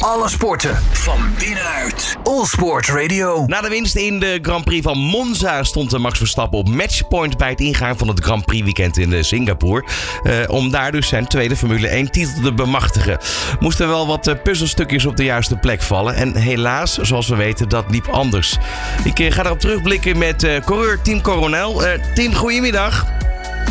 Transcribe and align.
Alle 0.00 0.28
sporten 0.28 0.76
van 0.92 1.18
binnenuit. 1.38 2.16
All 2.22 2.44
Sport 2.44 2.88
Radio. 2.88 3.44
Na 3.46 3.60
de 3.60 3.68
winst 3.68 3.96
in 3.96 4.20
de 4.20 4.38
Grand 4.42 4.64
Prix 4.64 4.82
van 4.82 4.98
Monza 4.98 5.62
stond 5.62 5.98
Max 5.98 6.18
Verstappen 6.18 6.58
op 6.58 6.68
matchpoint 6.68 7.36
bij 7.36 7.48
het 7.48 7.60
ingaan 7.60 7.98
van 7.98 8.08
het 8.08 8.20
Grand 8.20 8.44
Prix 8.44 8.64
weekend 8.64 8.96
in 8.96 9.12
eh, 9.12 9.22
Singapore. 9.22 9.84
Eh, 10.22 10.32
om 10.46 10.70
daar 10.70 10.92
dus 10.92 11.08
zijn 11.08 11.26
tweede 11.26 11.56
Formule 11.56 11.88
1 11.88 12.10
titel 12.10 12.42
te 12.42 12.52
bemachtigen. 12.52 13.18
Moesten 13.58 13.88
wel 13.88 14.06
wat 14.06 14.26
eh, 14.26 14.34
puzzelstukjes 14.42 15.06
op 15.06 15.16
de 15.16 15.24
juiste 15.24 15.56
plek 15.56 15.82
vallen. 15.82 16.14
En 16.14 16.36
helaas, 16.36 16.98
zoals 16.98 17.28
we 17.28 17.36
weten, 17.36 17.68
dat 17.68 17.84
liep 17.90 18.08
anders. 18.08 18.56
Ik 19.04 19.32
ga 19.32 19.44
erop 19.44 19.60
terugblikken 19.60 20.18
met 20.18 20.60
coureur 20.64 21.02
Team 21.02 21.20
Coronel. 21.20 21.84
Eh 21.84 22.14
Team, 22.14 22.34
goedemiddag. 22.34 23.06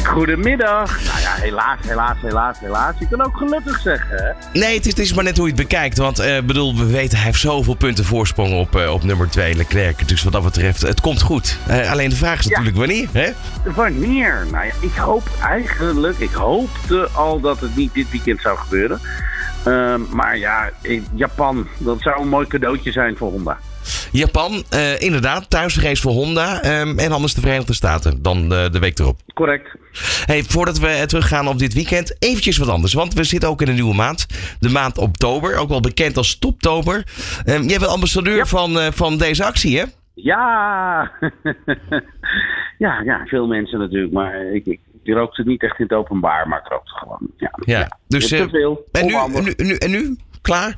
Goedemiddag. 0.03 1.03
Nou 1.05 1.19
ja, 1.19 1.33
helaas, 1.35 1.77
helaas, 1.87 2.17
helaas, 2.21 2.59
helaas. 2.59 2.95
Je 2.99 3.07
kan 3.07 3.21
ook 3.25 3.37
gelukkig 3.37 3.79
zeggen, 3.79 4.17
hè? 4.17 4.59
Nee, 4.59 4.75
het 4.75 4.85
is, 4.85 4.91
het 4.91 4.99
is 4.99 5.13
maar 5.13 5.23
net 5.23 5.37
hoe 5.37 5.47
je 5.47 5.53
het 5.53 5.61
bekijkt. 5.61 5.97
Want 5.97 6.19
eh 6.19 6.41
bedoel, 6.41 6.75
we 6.77 6.85
weten, 6.85 7.17
hij 7.17 7.25
heeft 7.25 7.39
zoveel 7.39 7.73
punten 7.73 8.05
voorsprong 8.05 8.53
op, 8.53 8.75
eh, 8.75 8.93
op 8.93 9.03
nummer 9.03 9.29
2, 9.29 9.55
Leclerc. 9.55 10.07
Dus 10.07 10.23
wat 10.23 10.33
dat 10.33 10.43
betreft, 10.43 10.81
het 10.81 11.01
komt 11.01 11.21
goed. 11.21 11.57
Eh, 11.67 11.91
alleen 11.91 12.09
de 12.09 12.15
vraag 12.15 12.39
is 12.39 12.45
Ja. 12.45 12.49
natuurlijk 12.49 12.77
wanneer, 12.77 13.07
hè? 13.11 13.31
Wanneer? 13.71 14.45
Nou 14.51 14.65
ja, 14.65 14.71
ik 14.79 14.95
hoop 14.95 15.23
eigenlijk, 15.43 16.17
ik 16.17 16.31
hoopte 16.33 17.07
al 17.13 17.39
dat 17.39 17.59
het 17.59 17.75
niet 17.75 17.93
dit 17.93 18.11
weekend 18.11 18.41
zou 18.41 18.57
gebeuren. 18.57 18.99
Ehm, 19.65 20.01
maar 20.09 20.37
ja, 20.37 20.69
Japan, 21.13 21.67
dat 21.77 22.01
zou 22.01 22.21
een 22.21 22.27
mooi 22.27 22.47
cadeautje 22.47 22.91
zijn 22.91 23.17
voor 23.17 23.31
Honda. 23.31 23.57
Japan, 24.11 24.63
eh, 24.69 25.01
inderdaad, 25.01 25.49
thuisrace 25.49 26.01
voor 26.01 26.11
Honda. 26.11 26.61
ehm, 26.61 26.99
en 26.99 27.11
anders 27.11 27.33
de 27.33 27.41
Verenigde 27.41 27.73
Staten, 27.73 28.21
dan 28.21 28.53
eh, 28.53 28.69
de 28.71 28.79
week 28.79 28.99
erop. 28.99 29.19
Correct. 29.33 29.67
Hey, 30.25 30.43
voordat 30.43 30.79
we 30.79 30.87
eh, 30.87 31.01
teruggaan 31.03 31.47
op 31.47 31.59
dit 31.59 31.73
weekend, 31.73 32.15
eventjes 32.19 32.57
wat 32.57 32.69
anders. 32.69 32.93
Want 32.93 33.13
we 33.13 33.23
zitten 33.23 33.49
ook 33.49 33.61
in 33.61 33.67
een 33.67 33.73
nieuwe 33.73 33.95
maand. 33.95 34.25
De 34.59 34.69
maand 34.69 34.97
oktober, 34.97 35.55
ook 35.57 35.69
wel 35.69 35.79
bekend 35.79 36.17
als 36.17 36.29
Stoptober. 36.29 37.03
Ehm 37.45 37.61
jij 37.63 37.79
bent 37.79 37.91
ambassadeur 37.91 38.35
Ja. 38.35 38.45
van, 38.45 38.93
van 38.93 39.17
deze 39.17 39.43
actie, 39.45 39.77
hè? 39.79 39.83
Ja! 40.13 41.11
ja, 42.85 43.01
ja, 43.01 43.25
veel 43.25 43.47
mensen 43.47 43.79
natuurlijk, 43.79 44.13
maar 44.13 44.41
ik, 44.53 44.65
ik, 44.65 44.79
ik 45.03 45.13
rook 45.13 45.37
het 45.37 45.45
niet 45.45 45.63
echt 45.63 45.79
in 45.79 45.85
het 45.85 45.93
openbaar, 45.97 46.47
maar 46.47 46.59
ik 46.59 46.67
rook 46.67 46.81
het 46.83 46.97
gewoon. 46.97 47.31
Ja, 47.37 47.51
Ja, 47.65 47.97
dus, 48.07 48.27
te 48.27 48.47
veel. 48.51 48.85
En 48.91 49.05
nu, 49.05 49.41
nu, 49.41 49.53
nu, 49.57 49.75
en 49.75 49.91
nu? 49.91 50.17
Klaar? 50.41 50.75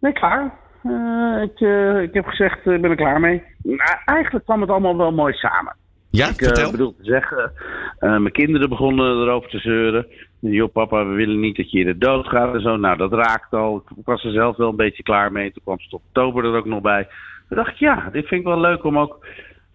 Nee, 0.00 0.12
klaar. 0.12 0.52
Eh, 0.82 1.42
ik, 1.42 1.60
eh, 1.60 2.02
ik 2.02 2.14
heb 2.14 2.26
gezegd, 2.26 2.66
eh, 2.66 2.74
ik 2.74 2.80
ben 2.80 2.90
er 2.90 2.96
klaar 2.96 3.20
mee. 3.20 3.42
Nou, 3.62 3.96
eigenlijk 4.04 4.44
kwam 4.44 4.60
het 4.60 4.70
allemaal 4.70 4.96
wel 4.96 5.12
mooi 5.12 5.32
samen. 5.34 5.76
Ja, 6.10 6.26
Ik 6.28 6.40
eh, 6.40 6.46
vertel. 6.46 6.70
bedoel 6.70 6.94
te 6.96 7.04
zeggen, 7.04 7.52
eh, 7.98 8.10
mijn 8.10 8.32
kinderen 8.32 8.68
begonnen 8.68 9.06
erover 9.22 9.50
te 9.50 9.58
zeuren. 9.58 10.06
Joh, 10.38 10.72
papa, 10.72 11.06
we 11.06 11.14
willen 11.14 11.40
niet 11.40 11.56
dat 11.56 11.70
je 11.70 11.78
in 11.78 11.86
de 11.86 11.98
dood 11.98 12.26
gaat 12.26 12.54
en 12.54 12.60
zo. 12.60 12.76
Nou, 12.76 12.96
dat 12.96 13.12
raakt 13.12 13.52
al. 13.52 13.76
Ik 13.96 14.04
was 14.04 14.24
er 14.24 14.32
zelf 14.32 14.56
wel 14.56 14.68
een 14.68 14.76
beetje 14.76 15.02
klaar 15.02 15.32
mee. 15.32 15.52
Toen 15.52 15.62
kwam 15.62 15.76
het 15.82 15.92
oktober 15.92 16.44
er 16.44 16.56
ook 16.56 16.66
nog 16.66 16.80
bij. 16.80 17.08
Toen 17.48 17.56
dacht 17.56 17.70
ik, 17.70 17.76
ja, 17.78 18.08
dit 18.12 18.26
vind 18.26 18.40
ik 18.40 18.46
wel 18.46 18.60
leuk 18.60 18.84
om 18.84 18.98
ook 18.98 19.26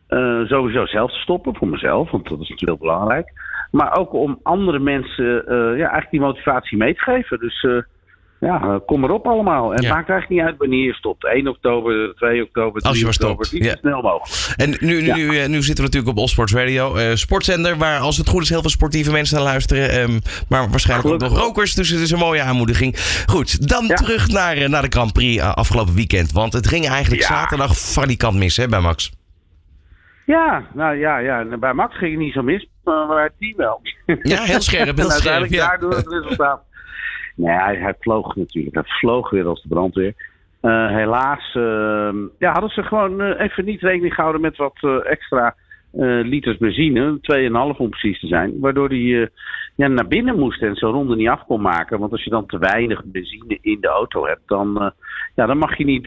eh, 0.07 0.41
sowieso 0.45 0.85
zelf 0.85 1.11
te 1.11 1.19
stoppen. 1.19 1.55
Voor 1.55 1.67
mezelf, 1.67 2.11
want 2.11 2.23
dat 2.23 2.39
is 2.39 2.49
natuurlijk 2.49 2.79
heel 2.79 2.89
belangrijk. 2.89 3.31
Maar 3.71 3.97
ook 3.97 4.13
om 4.13 4.39
andere 4.43 4.79
mensen 4.79 5.47
eh, 5.47 5.55
ja, 5.55 5.65
eigenlijk 5.89 6.11
die 6.11 6.19
motivatie 6.19 6.77
mee 6.77 6.93
te 6.93 7.01
geven. 7.01 7.39
Dus 7.39 7.63
eh, 7.63 7.77
ja, 8.47 8.61
eh, 8.61 8.75
kom 8.85 9.03
erop 9.03 9.27
allemaal. 9.27 9.73
En 9.73 9.81
Ja. 9.83 9.93
maakt 9.93 10.09
eigenlijk 10.09 10.29
niet 10.41 10.49
uit 10.49 10.57
wanneer 10.57 10.83
je 10.85 10.93
stopt. 10.93 11.23
1 11.25 11.47
oktober, 11.47 12.13
2 12.15 12.41
oktober, 12.43 12.81
3 12.81 12.85
Als 12.91 12.97
je 12.97 13.03
maar 13.05 13.13
oktober. 13.13 13.45
stopt, 13.45 13.61
Niet 13.61 13.69
ja. 13.71 13.75
zo 13.75 13.87
snel 13.87 14.01
mogelijk. 14.01 14.53
En 14.55 14.87
nu, 14.87 15.01
nu, 15.01 15.39
eh, 15.39 15.47
nu 15.47 15.55
zitten 15.63 15.75
we 15.75 15.81
natuurlijk 15.81 16.07
op 16.11 16.17
Allsports 16.17 16.53
Radio. 16.53 16.95
eh, 16.95 17.15
sportzender, 17.15 17.77
waar 17.77 17.99
als 17.99 18.17
het 18.17 18.29
goed 18.29 18.41
is 18.41 18.49
heel 18.49 18.61
veel 18.61 18.69
sportieve 18.69 19.11
mensen 19.11 19.35
naar 19.35 19.45
luisteren. 19.45 19.89
ehm, 19.89 20.19
maar 20.49 20.69
waarschijnlijk 20.69 21.09
ook 21.13 21.19
nog 21.29 21.37
rokers. 21.37 21.73
Dus 21.73 21.89
het 21.89 21.99
is 21.99 22.11
een 22.11 22.19
mooie 22.19 22.41
aanmoediging. 22.41 22.95
Goed, 23.25 23.67
dan 23.69 23.87
terug 23.87 24.27
naar, 24.27 24.69
naar 24.69 24.81
de 24.81 24.87
Grand 24.89 25.13
Prix 25.13 25.41
afgelopen 25.41 25.93
weekend. 25.95 26.31
Want 26.31 26.53
het 26.53 26.67
ging 26.67 26.87
eigenlijk 26.87 27.23
zaterdag 27.23 27.77
valikant 27.77 28.35
mis 28.37 28.57
hè, 28.57 28.67
bij 28.67 28.79
Max. 28.79 29.11
Ja, 30.25 30.63
nou 30.73 30.95
ja, 30.97 31.17
ja. 31.17 31.45
Bij 31.59 31.73
Max 31.73 31.97
ging 31.97 32.11
het 32.11 32.19
niet 32.19 32.33
zo 32.33 32.41
mis, 32.41 32.67
maar 32.83 33.07
bij 33.07 33.23
het 33.23 33.33
team 33.39 33.57
wel. 33.57 33.81
Ja, 34.21 34.41
heel 34.43 34.61
scherp, 34.61 34.97
heel 34.97 35.05
en 35.05 35.11
scherp. 35.11 35.11
uiteindelijk 35.11 35.53
Ja. 35.53 35.67
daardoor 35.67 35.95
het 35.95 36.07
resultaat. 36.07 36.61
Nee, 37.37 37.55
hij, 37.55 37.95
vloog 37.99 38.35
natuurlijk. 38.35 38.75
Hij 38.75 38.83
vloog 38.85 39.29
weer 39.29 39.45
als 39.45 39.61
de 39.61 39.67
brandweer. 39.67 40.13
Eh, 40.61 40.87
helaas 40.87 41.55
eh, 41.55 42.09
ja, 42.39 42.51
hadden 42.51 42.69
ze 42.69 42.83
gewoon 42.83 43.21
eh, 43.21 43.45
even 43.45 43.65
niet 43.65 43.81
rekening 43.81 44.13
gehouden 44.13 44.41
met 44.41 44.57
wat 44.57 44.77
eh, 44.81 45.11
extra 45.11 45.55
liters 46.21 46.57
benzine. 46.57 47.19
2,5 47.73 47.77
om 47.77 47.89
precies 47.89 48.19
te 48.19 48.27
zijn. 48.27 48.59
Waardoor 48.59 48.89
hij 48.89 49.29
ja, 49.75 49.87
naar 49.87 50.07
binnen 50.07 50.39
moest 50.39 50.61
en 50.61 50.75
zo'n 50.75 50.91
ronde 50.91 51.15
niet 51.15 51.27
af 51.27 51.45
kon 51.45 51.61
maken. 51.61 51.99
Want 51.99 52.11
als 52.11 52.23
je 52.23 52.29
dan 52.29 52.45
te 52.45 52.57
weinig 52.57 53.03
benzine 53.05 53.57
in 53.61 53.77
de 53.81 53.87
auto 53.87 54.25
hebt, 54.25 54.41
dan, 54.45 54.93
ja, 55.35 55.45
dan 55.45 55.57
mag 55.57 55.77
je 55.77 55.85
niet... 55.85 56.03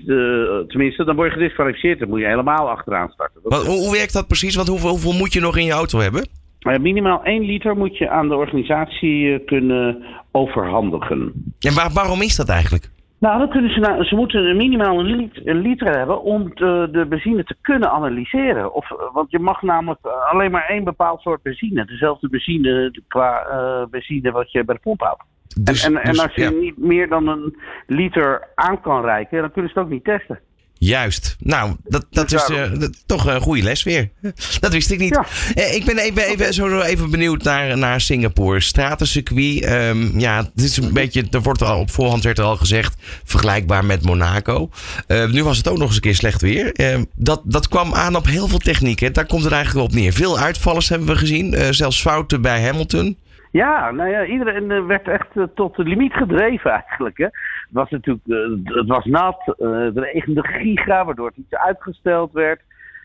tenminste, 0.69 1.05
dan 1.05 1.17
word 1.17 1.29
je 1.29 1.39
gedisqualificeerd. 1.39 1.99
Dan 1.99 2.09
moet 2.09 2.21
je 2.21 2.27
helemaal 2.27 2.71
achteraan 2.71 3.11
starten. 3.11 3.41
Wat, 3.43 3.67
hoe, 3.67 3.79
hoe 3.79 3.93
werkt 3.93 4.13
dat 4.13 4.27
precies? 4.27 4.55
Want 4.55 4.69
hoeveel, 4.69 4.91
hoeveel 4.91 5.13
moet 5.13 5.33
je 5.33 5.41
nog 5.41 5.57
in 5.57 5.65
je 5.65 5.73
auto 5.73 5.99
hebben? 5.99 6.40
Maar 6.71 6.81
minimaal 6.81 7.25
1 7.25 7.43
liter 7.45 7.77
moet 7.77 7.99
je 7.99 8.09
aan 8.09 8.29
de 8.29 8.35
organisatie 8.35 9.35
eh, 9.35 9.47
kunnen 9.47 10.05
overhandigen. 10.31 11.33
En 11.61 11.75
waar, 11.75 11.91
waarom 11.93 12.23
is 12.23 12.37
dat 12.37 12.49
eigenlijk? 12.49 12.91
Nou, 13.19 13.39
dan 13.39 13.49
kunnen 13.49 13.71
ze, 13.71 13.81
nou, 13.81 14.05
ze 14.05 14.15
moeten 14.15 14.45
een 14.45 14.57
minimaal 14.57 14.99
een, 14.99 15.17
lit- 15.17 15.47
een 15.47 15.61
liter 15.61 15.99
hebben 15.99 16.23
om 16.23 16.51
de, 16.55 16.89
de 16.93 17.07
benzine 17.07 17.45
te 17.45 17.57
kunnen 17.61 17.91
analyseren. 17.91 18.75
Of, 18.75 18.91
eh, 18.91 18.97
want 19.13 19.31
je 19.31 19.39
mag 19.39 19.63
namelijk 19.63 20.01
eh, 20.03 20.33
alleen 20.33 20.51
maar 20.51 20.67
één 20.69 20.85
bepaald 20.85 21.21
soort 21.21 21.43
benzine. 21.43 21.85
Dezelfde 21.85 22.29
benzine 22.29 23.03
qua 23.09 23.47
benzine 23.91 24.31
wat 24.31 24.53
je 24.53 24.65
bij 24.65 24.75
de 24.75 24.81
pomp 24.81 25.01
houdt. 25.01 25.23
Dus, 25.61 25.85
en, 25.85 25.97
en 26.03 26.11
dus, 26.11 26.23
als 26.23 26.35
je 26.35 26.43
ja. 26.43 26.51
niet 26.51 26.79
meer 26.79 27.09
dan 27.09 27.29
een 27.29 27.57
liter 27.87 28.49
aan 28.55 28.81
kan 28.81 29.05
reiken, 29.05 29.41
dan 29.41 29.53
kunnen 29.53 29.71
ze 29.71 29.79
het 29.79 29.87
ook 29.87 29.93
niet 29.93 30.05
testen. 30.05 30.41
Juist. 30.83 31.37
Nou, 31.41 31.77
dat, 31.85 32.07
dat 32.11 32.33
is 32.33 32.45
eh, 32.49 32.63
toch 33.07 33.27
een 33.27 33.41
goede 33.41 33.63
les 33.63 33.83
weer. 33.83 34.09
Dat 34.61 34.73
wist 34.73 34.91
ik 34.91 34.99
niet. 34.99 35.15
Ja. 35.15 35.25
Eh, 35.63 35.75
ik 35.75 35.85
ben 35.85 35.99
even, 35.99 36.23
even, 36.23 36.55
zo 36.55 36.81
even 36.81 37.11
benieuwd 37.11 37.43
naar, 37.43 37.79
naar 37.79 38.01
Singapore. 38.01 38.61
Stratencircuit. 38.61 39.61
ehm, 39.65 40.19
ja, 40.19 40.37
het 40.37 40.65
is 40.65 40.77
een 40.77 40.93
beetje, 40.93 41.27
er 41.31 41.43
wordt 41.43 41.63
al 41.63 41.81
op 41.81 41.91
voorhand 41.91 42.25
werd 42.25 42.39
er 42.39 42.45
al 42.45 42.57
gezegd, 42.57 42.97
vergelijkbaar 43.25 43.85
met 43.85 44.05
Monaco. 44.05 44.71
Eh, 45.07 45.31
nu 45.31 45.45
was 45.45 45.57
het 45.57 45.69
ook 45.69 45.79
nog 45.79 45.87
eens 45.87 45.95
een 45.95 46.01
keer 46.03 46.15
slecht 46.15 46.41
weer. 46.41 46.73
Eh, 46.73 46.99
dat, 47.17 47.43
dat 47.45 47.69
kwam 47.69 47.95
aan 47.95 48.17
op 48.17 48.27
heel 48.27 48.49
veel 48.49 48.59
technieken. 48.59 49.13
Daar 49.13 49.27
komt 49.27 49.45
het 49.45 49.53
eigenlijk 49.53 49.87
op 49.89 49.95
neer. 49.95 50.13
Veel 50.13 50.39
uitvallers 50.39 50.89
hebben 50.89 51.09
we 51.09 51.17
gezien. 51.17 51.55
eh, 51.55 51.67
zelfs 51.71 52.01
fouten 52.03 52.43
bij 52.43 52.63
Hamilton. 52.63 53.17
Ja, 53.53 53.91
nou 53.91 54.11
ja, 54.11 54.25
iedereen 54.25 54.87
werd 54.87 55.09
echt 55.09 55.27
tot 55.55 55.77
de 55.77 55.83
limiet 55.83 56.13
gedreven 56.13 56.71
eigenlijk. 56.71 57.19
Hè. 57.19 57.27
Was 57.73 57.91
natuurlijk, 57.91 58.27
eh, 58.27 58.75
het 58.77 58.89
was 58.89 59.05
nat, 59.05 59.55
eh, 59.59 59.71
het 59.71 59.99
regende 59.99 60.43
giga, 60.43 61.05
waardoor 61.05 61.27
het 61.27 61.37
iets 61.37 61.55
uitgesteld 61.55 62.33
werd. 62.33 62.61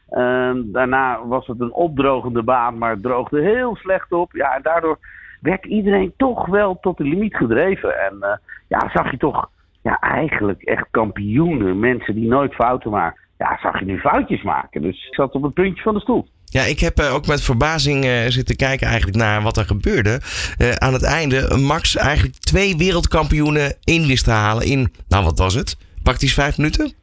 Ehm, 0.09 0.61
daarna 0.65 1.27
was 1.27 1.47
het 1.47 1.59
een 1.59 1.73
opdrogende 1.73 2.43
baan, 2.43 2.77
maar 2.77 2.89
het 2.89 3.03
droogde 3.03 3.41
heel 3.41 3.75
slecht 3.75 4.11
op. 4.11 4.31
Ja, 4.35 4.55
en 4.55 4.61
daardoor 4.61 4.97
werd 5.41 5.65
iedereen 5.65 6.13
toch 6.17 6.45
wel 6.45 6.77
tot 6.79 6.97
de 6.97 7.03
limiet 7.03 7.35
gedreven. 7.35 7.99
En 7.99 8.17
eh, 8.21 8.37
ja, 8.67 8.89
zag 8.93 9.11
je 9.11 9.17
toch 9.17 9.49
ja, 9.81 9.99
eigenlijk 9.99 10.61
echt 10.61 10.87
kampioenen, 10.91 11.79
mensen 11.79 12.15
die 12.15 12.27
nooit 12.27 12.53
fouten 12.53 12.91
maken. 12.91 13.19
Ja, 13.37 13.57
zag 13.61 13.79
je 13.79 13.85
nu 13.85 13.99
foutjes 13.99 14.43
maken. 14.43 14.81
Dus 14.81 15.07
ik 15.07 15.13
zat 15.13 15.33
op 15.33 15.43
het 15.43 15.53
puntje 15.53 15.83
van 15.83 15.93
de 15.93 15.99
stoel. 15.99 16.27
Ja, 16.45 16.61
ik 16.63 16.79
heb 16.79 16.97
eh, 16.97 17.13
ook 17.13 17.27
met 17.27 17.41
verbazing 17.41 18.05
eh, 18.05 18.25
zitten 18.27 18.55
kijken 18.55 18.87
eigenlijk 18.87 19.17
naar 19.17 19.41
wat 19.41 19.57
er 19.57 19.65
gebeurde. 19.65 20.19
Eh, 20.57 20.71
aan 20.71 20.93
het 20.93 21.03
einde 21.03 21.57
Max 21.57 21.95
eigenlijk 21.95 22.35
twee 22.35 22.77
wereldkampioenen 22.77 23.75
in 23.83 24.07
wist 24.07 24.23
te 24.23 24.31
halen 24.31 24.65
in, 24.65 24.93
nou 25.07 25.23
wat 25.23 25.39
was 25.39 25.53
het? 25.53 25.77
Praktisch 26.03 26.33
vijf 26.33 26.57
minuten? 26.57 26.93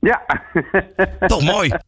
Ja. 0.00 0.22
Toch 1.26 1.42
mooi. 1.42 1.70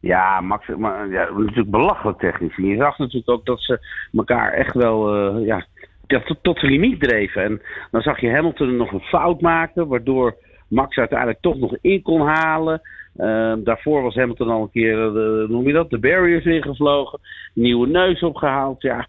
Ja, 0.00 0.40
Max, 0.40 0.66
maar, 0.78 1.08
ja, 1.08 1.28
natuurlijk 1.36 1.70
belachelijk 1.70 2.18
technisch. 2.18 2.56
En 2.56 2.66
je 2.66 2.76
zag 2.76 2.98
natuurlijk 2.98 3.30
ook 3.30 3.46
dat 3.46 3.60
ze 3.60 3.86
elkaar 4.12 4.52
echt 4.52 4.74
wel 4.74 5.16
ja, 5.38 5.66
ja, 6.06 6.20
tot, 6.20 6.38
tot 6.42 6.60
de 6.60 6.66
limiet 6.66 7.00
dreven. 7.00 7.42
En 7.42 7.62
dan 7.90 8.02
zag 8.02 8.20
je 8.20 8.30
Hamilton 8.30 8.76
nog 8.76 8.92
een 8.92 9.00
fout 9.00 9.40
maken, 9.40 9.88
waardoor 9.88 10.36
Max 10.74 10.96
uiteindelijk 10.96 11.40
toch 11.40 11.56
nog 11.56 11.76
in 11.80 12.02
kon 12.02 12.20
halen. 12.20 12.80
Ehm, 13.16 13.62
daarvoor 13.62 14.02
was 14.02 14.14
Hamilton 14.14 14.48
al 14.48 14.62
een 14.62 14.70
keer, 14.70 15.06
eh, 15.06 15.48
noem 15.48 15.66
je 15.66 15.72
dat, 15.72 15.90
de 15.90 15.98
barriers 15.98 16.44
ingevlogen. 16.44 17.20
Nieuwe 17.54 17.86
neus 17.86 18.22
opgehaald. 18.22 18.82
Ja, 18.82 19.06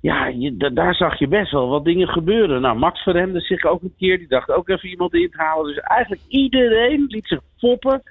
ja 0.00 0.32
daar 0.72 0.94
zag 0.94 1.18
je 1.18 1.28
best 1.28 1.52
wel 1.52 1.68
wat 1.68 1.84
dingen 1.84 2.08
gebeuren. 2.08 2.60
Nou, 2.60 2.78
Max 2.78 3.02
verremde 3.02 3.40
zich 3.40 3.64
ook 3.64 3.82
een 3.82 3.94
keer. 3.98 4.18
Die 4.18 4.28
dacht 4.28 4.50
ook 4.50 4.68
even 4.68 4.88
iemand 4.88 5.14
in 5.14 5.30
te 5.30 5.42
halen. 5.42 5.66
Dus 5.66 5.78
eigenlijk 5.78 6.22
iedereen 6.28 7.04
liet 7.08 7.26
zich 7.26 7.40
foppen. 7.58 8.02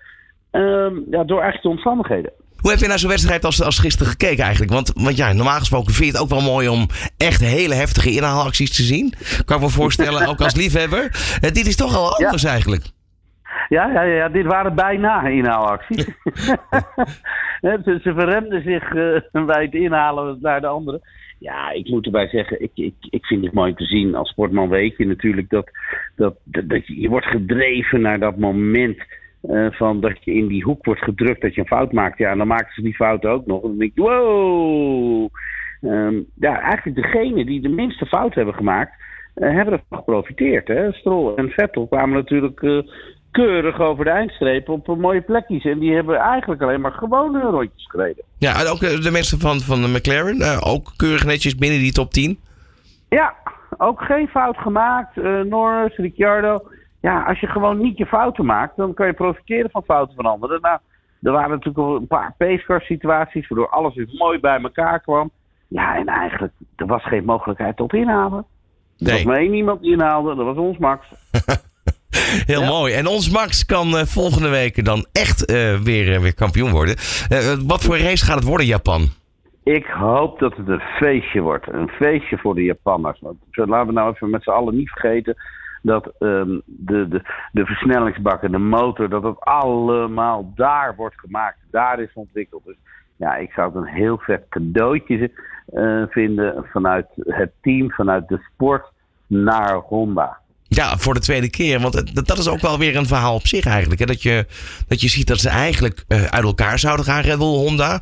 ehm, 0.52 0.96
ja, 1.10 1.24
door 1.24 1.58
de 1.62 1.70
omstandigheden. 1.70 2.32
Hoe 2.62 2.72
heb 2.72 2.80
je 2.80 2.88
naar 2.88 3.00
zo'n 3.00 3.10
wedstrijd 3.10 3.46
als, 3.46 3.64
als 3.64 3.80
gisteren 3.80 4.12
gekeken 4.12 4.44
eigenlijk? 4.44 4.74
Want, 4.74 4.92
want 4.96 5.18
ja, 5.18 5.34
normaal 5.34 5.60
gesproken 5.60 5.94
vind 5.94 6.06
je 6.06 6.12
het 6.12 6.22
ook 6.22 6.30
wel 6.30 6.52
mooi 6.52 6.68
om 6.68 6.88
echt 7.18 7.42
hele 7.42 7.74
heftige 7.74 8.12
inhaalacties 8.12 8.76
te 8.76 8.84
zien. 8.84 9.14
Kan 9.46 9.58
ik 9.58 9.64
me 9.64 9.70
voorstellen, 9.70 10.28
ook 10.28 10.42
als 10.42 10.56
liefhebber. 10.56 11.06
Eh, 11.42 11.52
dit 11.52 11.68
is 11.68 11.76
toch 11.76 11.96
al 11.96 12.16
anders 12.16 12.44
eigenlijk. 12.44 12.84
Ja, 13.70 13.92
ja, 13.92 14.02
ja, 14.02 14.30
dit 14.30 14.46
waren 14.46 14.76
bijna 14.76 15.28
inhaalacties. 15.28 16.06
Ze, 17.62 18.00
ze 18.04 18.14
verremden 18.14 18.62
zich 18.64 18.84
eh, 18.84 19.46
bij 19.46 19.64
het 19.64 19.74
inhalen 19.74 20.38
naar 20.42 20.62
de 20.62 20.68
andere. 20.68 21.02
ja, 21.40 21.72
ik 21.72 21.90
moet 21.90 22.06
erbij 22.06 22.28
zeggen, 22.28 22.62
ik, 22.62 22.72
ik, 22.74 22.94
ik 23.10 23.26
vind 23.26 23.44
het 23.44 23.54
mooi 23.54 23.74
te 23.74 23.86
zien. 23.86 24.16
Als 24.16 24.30
sportman 24.30 24.70
weet 24.70 24.98
je 24.98 25.06
natuurlijk 25.06 25.50
dat, 25.50 25.70
dat, 26.16 26.36
dat, 26.44 26.88
je 26.88 27.10
wordt 27.10 27.26
gedreven 27.26 28.02
naar 28.02 28.20
dat 28.20 28.38
moment 28.38 28.98
uh, 29.50 29.72
van 29.72 30.02
dat 30.02 30.24
je 30.24 30.34
in 30.34 30.48
die 30.48 30.64
hoek 30.64 30.86
wordt 30.86 31.04
gedrukt 31.04 31.42
dat 31.42 31.56
je 31.56 31.62
een 31.62 31.68
fout 31.68 31.92
maakt. 31.92 32.18
Ja, 32.18 32.32
en 32.32 32.38
dan 32.38 32.48
maken 32.48 32.74
ze 32.74 32.82
die 32.82 32.96
fout 32.96 33.26
ook 33.26 33.46
nog. 33.46 33.62
En 33.62 33.68
dan 33.68 33.78
denk 33.78 33.92
je, 33.96 34.02
wow! 34.02 35.30
Um, 35.82 36.26
ja, 36.36 36.60
eigenlijk 36.62 37.02
degene 37.02 37.46
die 37.46 37.62
de 37.62 37.70
minste 37.70 38.06
fout 38.06 38.34
hebben 38.34 38.54
gemaakt, 38.54 38.92
uh, 39.36 39.54
hebben 39.54 39.74
ervan 39.74 39.98
geprofiteerd. 39.98 40.68
Hè? 40.68 40.92
Stroll 40.92 41.36
en 41.36 41.50
Vettel 41.50 41.88
kwamen 41.88 42.16
natuurlijk 42.16 42.62
uh, 42.62 42.82
keurig 43.32 43.80
over 43.80 44.04
de 44.04 44.10
eindstreep 44.10 44.70
op 44.70 44.98
mooie 44.98 45.22
plekjes. 45.22 45.66
En 45.66 45.80
die 45.80 45.94
hebben 45.94 46.16
eigenlijk 46.16 46.62
alleen 46.62 46.82
maar 46.82 46.92
gewone 46.92 47.42
rondjes 47.42 47.88
gereden. 47.88 48.24
Ja, 48.38 48.60
en 48.60 48.68
ook 48.68 48.80
de 48.80 49.12
mensen 49.12 49.40
van, 49.40 49.60
van 49.60 49.82
de 49.82 49.88
McLaren, 49.88 50.64
ook 50.64 50.94
keurig 50.96 51.26
netjes 51.26 51.56
binnen 51.56 51.80
die 51.80 51.92
top 51.92 52.12
10? 52.12 52.40
Ja, 53.10 53.36
ook 53.78 54.02
geen 54.02 54.28
fout 54.28 54.58
gemaakt. 54.58 55.16
Norris, 55.46 55.96
Ricciardo 55.96 56.62
ja, 57.02 57.24
als 57.24 57.40
je 57.40 57.48
gewoon 57.48 57.78
niet 57.78 57.98
je 57.98 58.06
fouten 58.06 58.46
maakt, 58.46 58.78
dan 58.78 58.94
kan 58.94 59.08
je 59.08 59.14
profiteren 59.14 59.70
van 59.72 59.84
fouten 59.84 60.16
van 60.16 60.26
anderen. 60.26 60.62
Nou, 60.62 60.80
er 61.22 61.32
waren 61.32 61.50
natuurlijk 61.50 62.00
een 62.00 62.08
paar 62.08 62.34
pacecar 62.38 62.82
situaties 62.82 63.48
waardoor 63.48 63.70
alles 63.70 63.96
weer 63.96 64.10
mooi 64.18 64.40
bij 64.40 64.62
elkaar 64.62 65.00
kwam. 65.00 65.32
Ja, 65.68 65.96
en 65.96 66.08
eigenlijk, 66.08 66.54
er 66.76 66.86
was 66.86 67.04
geen 67.04 67.26
mogelijkheid 67.26 67.78
tot 67.78 67.94
inhalen. 67.94 68.38
Er 68.38 69.06
nee. 69.06 69.14
was 69.14 69.24
maar 69.24 69.38
één 69.38 69.54
iemand 69.54 69.82
die 69.82 69.92
inhaalde, 69.92 70.36
dat 70.36 70.46
was 70.46 70.58
ons 70.58 70.78
Max. 70.78 71.08
Heel 72.46 72.62
ja. 72.62 72.68
mooi. 72.68 72.94
En 72.94 73.08
ons 73.08 73.30
Max 73.30 73.66
kan 73.66 73.88
uh, 73.88 74.02
volgende 74.02 74.50
week 74.50 74.86
dan 74.86 75.06
echt 75.12 75.52
uh, 75.52 75.76
weer, 75.80 76.14
uh, 76.14 76.20
weer 76.20 76.34
kampioen 76.34 76.72
worden. 76.72 76.96
wat 77.68 77.84
voor 77.84 77.98
race 77.98 78.26
gaat 78.26 78.36
het 78.36 78.48
worden, 78.48 78.66
Japan? 78.66 79.08
Ik 79.64 79.86
hoop 79.86 80.40
dat 80.40 80.58
het 80.58 80.68
een 80.68 80.80
feestje 80.80 81.42
wordt. 81.42 81.68
Een 81.68 81.88
feestje 81.88 82.38
voor 82.38 82.56
de 82.56 82.64
Japanners. 82.64 83.20
Want 83.20 83.38
laten 83.52 83.88
we 83.88 83.94
nou 83.94 84.14
even 84.14 84.30
met 84.30 84.44
z'n 84.44 84.50
allen 84.50 84.76
niet 84.76 84.90
vergeten 84.90 85.36
dat 85.88 86.12
um, 86.20 86.62
de, 86.66 87.08
de, 87.08 87.22
de 87.52 87.66
versnellingsbakken, 87.66 88.52
de 88.52 88.58
motor, 88.58 89.10
dat 89.10 89.24
het 89.24 89.40
allemaal 89.40 90.52
daar 90.56 90.96
wordt 90.96 91.20
gemaakt, 91.20 91.58
daar 91.72 92.00
is 92.00 92.12
ontwikkeld. 92.14 92.66
Dus 92.66 92.76
ja, 93.16 93.36
ik 93.36 93.52
zou 93.52 93.68
het 93.68 93.76
een 93.76 93.94
heel 93.94 94.18
vet 94.18 94.46
cadeautje 94.50 95.32
uh, 95.74 96.04
vinden 96.10 96.66
vanuit 96.72 97.08
het 97.16 97.52
team, 97.62 97.92
vanuit 97.92 98.28
de 98.28 98.40
sport 98.54 98.92
naar 99.28 99.74
Honda. 99.74 100.38
Ja, 100.68 100.98
voor 100.98 101.14
de 101.14 101.20
tweede 101.20 101.50
keer. 101.50 101.80
Want 101.80 102.26
dat 102.28 102.38
is 102.38 102.48
ook 102.48 102.60
wel 102.60 102.78
weer 102.78 102.96
een 102.96 103.06
verhaal 103.06 103.36
op 103.36 103.48
zich 103.48 103.66
eigenlijk. 103.66 104.00
Hè? 104.00 104.06
Dat, 104.06 104.22
je, 104.22 104.46
dat 104.88 105.02
je 105.02 105.08
ziet 105.10 105.28
dat 105.28 105.40
ze 105.40 105.50
eigenlijk 105.50 106.04
uh, 106.08 106.24
uit 106.24 106.44
elkaar 106.44 106.80
zouden 106.80 107.06
gaan, 107.06 107.22
Red 107.22 107.38
Bull 107.38 107.48
Honda. 107.48 108.02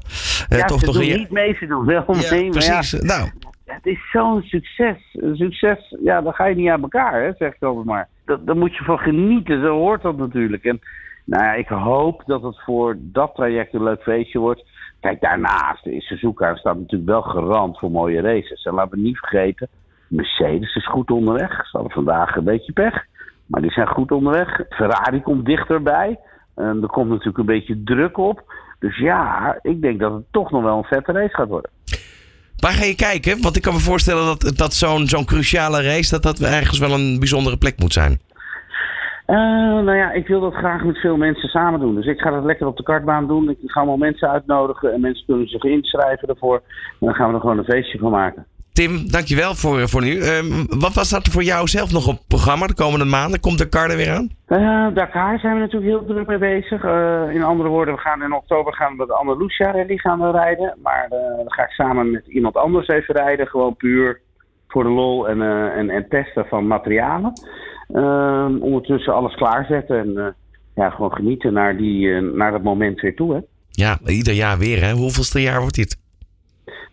Uh, 0.52 0.58
ja, 0.60 0.66
toch, 0.66 0.80
ze 0.80 0.86
toch 0.86 0.96
doen 0.96 1.06
weer... 1.06 1.18
niet 1.18 1.32
mee, 1.32 1.54
ze 1.54 1.68
doen 1.68 1.86
wel 1.86 2.04
ja, 2.08 2.32
mee. 2.32 2.50
Precies. 2.50 2.92
Ja, 2.92 2.98
nou, 3.02 3.30
het 3.66 3.86
is 3.86 4.12
zo'n 4.12 4.42
succes. 4.42 5.18
Succes, 5.34 5.96
ja, 6.04 6.22
dan 6.22 6.34
ga 6.34 6.46
je 6.46 6.56
niet 6.56 6.70
aan 6.70 6.82
elkaar, 6.82 7.24
hè, 7.24 7.34
zeg 7.38 7.56
ik 7.56 7.64
altijd 7.64 7.86
maar. 7.86 8.08
Dat, 8.26 8.46
daar 8.46 8.58
moet 8.58 8.76
je 8.76 8.84
van 8.84 9.00
genieten, 9.00 9.62
zo 9.62 9.78
hoort 9.78 10.02
dat 10.02 10.18
natuurlijk. 10.18 10.64
En 10.64 10.80
nou 11.26 11.44
ja, 11.44 11.54
ik 11.54 11.68
hoop 11.68 12.24
dat 12.26 12.42
het 12.42 12.64
voor 12.64 12.96
dat 13.00 13.36
traject 13.36 13.74
een 13.74 13.84
leuk 13.84 14.02
feestje 14.02 14.40
wordt. 14.40 14.66
Kijk, 15.00 15.22
daarnaast 15.22 15.86
is 15.86 16.08
Suzuka 16.08 16.56
staat 16.56 16.78
natuurlijk 16.78 17.10
wel 17.10 17.22
garant 17.22 17.80
voor 17.80 17.92
mooie 17.92 18.22
races. 18.22 18.64
En 18.64 18.74
laten 18.74 18.98
we 18.98 19.04
niet 19.04 19.18
vergeten, 19.18 19.68
Mercedes 20.08 20.76
is 20.76 20.88
goed 20.88 21.12
onderweg. 21.12 21.52
Ze 21.52 21.78
hadden 21.78 21.92
vandaag 21.92 22.36
een 22.36 22.44
beetje 22.44 22.74
pech, 22.74 23.06
maar 23.46 23.62
die 23.62 23.72
zijn 23.72 23.88
goed 23.88 24.12
onderweg. 24.12 24.62
Ferrari 24.70 25.22
komt 25.22 25.46
dichterbij. 25.46 26.20
En 26.56 26.82
er 26.82 26.88
komt 26.88 27.10
natuurlijk 27.10 27.38
een 27.38 27.46
beetje 27.46 27.84
druk 27.84 28.18
op. 28.18 28.54
Dus 28.80 28.98
ja, 28.98 29.58
ik 29.62 29.82
denk 29.82 30.00
dat 30.00 30.14
het 30.14 30.26
toch 30.32 30.52
nog 30.52 30.64
wel 30.64 30.78
een 30.78 30.84
vette 30.84 31.12
race 31.12 31.36
gaat 31.36 31.48
worden. 31.48 31.72
Waar 32.60 32.72
ga 32.72 32.86
je 32.86 32.96
kijken? 32.96 33.42
Want 33.42 33.56
ik 33.56 33.62
kan 33.62 33.74
me 33.74 33.80
voorstellen 33.80 34.26
dat, 34.26 34.58
dat 34.58 34.74
zo'n 34.74 35.08
zo'n 35.08 35.26
cruciale 35.26 35.82
race... 35.82 36.12
dat 36.12 36.24
dat 36.24 36.40
ergens 36.40 36.80
wel 36.80 36.92
een 36.92 37.20
bijzondere 37.20 37.58
plek 37.58 37.80
moet 37.80 37.94
zijn. 37.94 38.20
Uh, 39.28 39.38
nou 39.88 39.96
ja, 39.96 40.12
ik 40.12 40.28
wil 40.28 40.40
dat 40.40 40.54
graag 40.54 40.84
met 40.84 40.98
veel 40.98 41.18
mensen 41.18 41.50
samen 41.50 41.80
doen. 41.80 41.96
Dus 41.96 42.06
ik 42.06 42.20
ga 42.20 42.32
dat 42.32 42.44
lekker 42.44 42.68
op 42.68 42.78
de 42.78 42.84
kartbaan 42.84 43.28
doen. 43.28 43.50
Ik 43.50 43.58
ga 43.72 43.80
allemaal 43.80 43.98
mensen 43.98 44.30
uitnodigen 44.30 44.94
en 44.94 45.02
mensen 45.02 45.26
kunnen 45.26 45.48
zich 45.48 45.64
inschrijven 45.64 46.28
ervoor. 46.28 46.62
En 47.00 47.06
dan 47.06 47.14
gaan 47.14 47.28
we 47.28 47.34
er 47.34 47.40
gewoon 47.40 47.58
een 47.58 47.64
feestje 47.64 47.98
van 47.98 48.12
maken. 48.12 48.46
Tim, 48.76 49.12
dankjewel 49.12 49.56
voor, 49.56 49.90
voor 49.90 50.02
nu. 50.02 50.14
Uh, 50.16 50.64
wat 50.70 50.94
was 50.94 51.10
dat 51.10 51.28
voor 51.28 51.44
jou 51.44 51.68
zelf 51.68 51.92
nog 51.92 52.08
op 52.08 52.20
programma 52.28 52.68
de 52.68 52.74
komende 52.74 53.06
maanden? 53.06 53.40
Komt 53.40 53.58
Dakar 53.58 53.90
er 53.90 53.98
weer 53.98 54.12
aan? 54.12 54.30
Uh, 54.48 54.96
Dakar 54.96 55.40
zijn 55.40 55.54
we 55.54 55.60
natuurlijk 55.60 55.92
heel 55.92 56.06
druk 56.06 56.28
mee 56.28 56.38
bezig. 56.38 56.84
Uh, 56.84 57.24
in 57.34 57.44
andere 57.44 57.70
woorden, 57.70 57.94
we 57.94 58.00
gaan 58.00 58.24
in 58.24 58.34
oktober 58.34 58.74
gaan 58.74 58.98
we 58.98 59.06
de 59.06 59.14
Andalusia 59.14 59.72
Rally 59.72 59.98
gaan 59.98 60.20
we 60.20 60.32
rijden. 60.32 60.78
Maar 60.84 61.08
dan 61.10 61.44
ga 61.46 61.64
ik 61.64 61.70
samen 61.70 62.12
met 62.12 62.28
iemand 62.28 62.56
anders 62.56 62.88
even 62.88 63.16
rijden. 63.16 63.48
Gewoon 63.48 63.76
puur 63.76 64.22
voor 64.68 64.84
de 64.84 64.90
lol 64.90 65.28
en, 65.28 65.42
en, 65.72 65.90
en 65.90 66.06
testen 66.10 66.46
van 66.46 66.68
materialen. 66.68 67.34
Ehm, 67.94 68.58
ondertussen 68.58 69.14
alles 69.14 69.36
klaarzetten 69.36 70.00
en 70.00 70.36
ja, 70.76 70.90
gewoon 70.90 71.14
genieten 71.14 71.54
naar, 71.54 71.78
die, 71.78 72.22
naar 72.22 72.52
dat 72.52 72.64
moment 72.64 73.02
weer 73.02 73.16
toe. 73.16 73.34
Hè? 73.34 73.40
Ja, 73.70 73.98
ieder 74.06 74.34
jaar 74.34 74.58
weer. 74.58 74.84
Hè? 74.84 74.92
Hoeveelste 74.92 75.42
jaar 75.42 75.60
wordt 75.60 75.76
dit? 75.76 76.04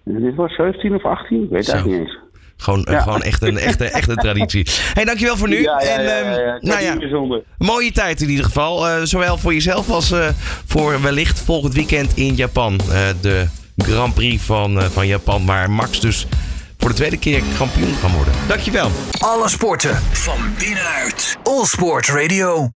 Dit 0.04 0.34
was 0.34 0.54
17 0.54 0.94
of 0.94 1.04
18, 1.04 1.42
ik 1.42 1.50
weet 1.50 1.66
het 1.66 1.74
eigenlijk 1.74 2.00
niet 2.00 2.08
eens. 2.08 2.20
Gewoon, 2.56 2.86
ja. 2.90 3.00
gewoon 3.00 3.22
echt 3.22 3.42
een 3.42 3.58
echte, 3.58 3.84
echte 3.84 4.14
traditie. 4.14 4.66
hey, 4.94 5.04
dankjewel 5.04 5.36
voor 5.36 5.48
nu. 5.48 5.62
Ja, 5.62 5.82
ja, 5.82 5.88
en, 5.88 6.04
ja, 6.44 6.58
nou 6.60 6.82
ja, 6.82 7.40
mooie 7.58 7.92
tijd 7.92 8.20
in 8.20 8.28
ieder 8.28 8.44
geval. 8.44 8.88
Uh, 8.88 9.02
zowel 9.02 9.38
voor 9.38 9.52
jezelf 9.52 9.90
als 9.90 10.12
uh, 10.12 10.28
voor 10.66 11.02
wellicht 11.02 11.40
volgend 11.40 11.74
weekend 11.74 12.16
in 12.16 12.34
Japan. 12.34 12.80
Uh, 12.88 12.98
de 13.20 13.46
Grand 13.76 14.14
Prix 14.14 14.42
van, 14.42 14.82
van 14.82 15.06
Japan, 15.06 15.46
waar 15.46 15.70
Max 15.70 16.00
dus 16.00 16.26
voor 16.78 16.88
de 16.90 16.96
tweede 16.96 17.18
keer 17.18 17.42
kampioen 17.58 17.94
kan 18.00 18.12
worden. 18.12 18.34
Dankjewel. 18.48 18.90
Alle 19.18 19.48
sporten 19.48 19.96
van 19.96 20.38
binnenuit. 20.58 21.36
All 21.42 21.64
Sport 21.64 22.08
Radio. 22.08 22.70